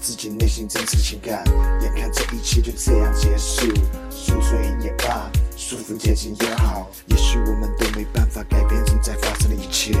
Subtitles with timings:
[0.00, 1.44] 自己内心真实情感，
[1.82, 3.66] 眼看这一切就这样结束，
[4.08, 9.92] 宿醉也罢，舒服接近也好，也许我们都没办法改变正在发生的一切。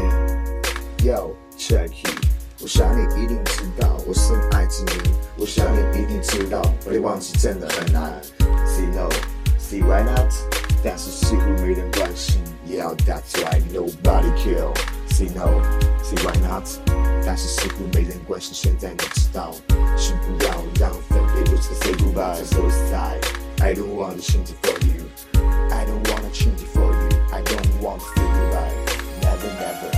[1.04, 2.24] Yo, check it，
[2.60, 8.12] 我想你一定知道我深爱着你，我想你一定知道把你忘记真的很难。
[8.66, 9.10] Say no,
[9.58, 10.32] say why not？
[10.82, 12.40] 但是似乎没人关心。
[12.66, 14.72] Yeah, that's why nobody care.
[15.10, 15.60] Say no,
[16.18, 16.64] why not？
[17.24, 18.52] 但是似乎没人关心。
[18.52, 19.52] 现在你知道，
[19.96, 22.42] 请不要让分别如此 say goodbye.
[22.44, 23.20] So sad,
[23.60, 25.04] I don't want to change it for you.
[25.70, 27.08] I don't want to change it for you.
[27.32, 28.74] I don't want to say goodbye.
[29.22, 29.90] Never, never.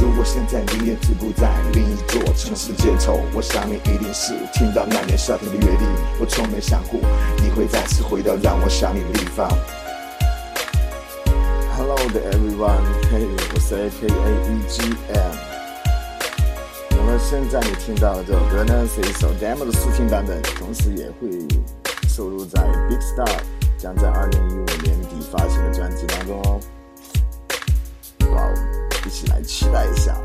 [0.00, 5.88] 如果现在你也止步在另一座城市街头，我想你一定是听到那年夏天的约定。
[6.20, 7.00] 我从没想过
[7.42, 9.48] 你会再次回到让我想你的地方。
[12.08, 12.84] Hello to everyone.
[13.10, 14.08] hey，，我是 AKA
[14.48, 15.34] EGM。
[16.90, 21.46] 那么现在你听到的这首歌呢，是一首 demo 的试听版本，同时也会
[22.08, 23.28] 收录在 Big Star
[23.76, 26.58] 将在二零一五年底发行的专辑当中哦。
[28.30, 28.50] 哇！
[29.06, 30.16] 一起来期待一下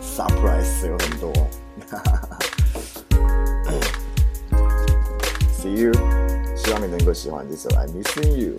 [0.00, 1.32] ，surprise 有很多。
[5.58, 5.90] See you，
[6.54, 8.56] 希望你能够喜欢这首《I'm Missing You》，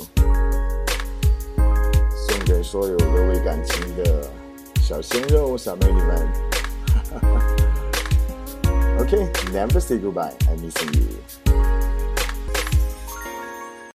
[2.46, 4.30] 给所有各位感情的
[4.80, 6.28] 小鲜肉、小美女们。
[9.00, 11.45] OK，never say goodbye，I miss you。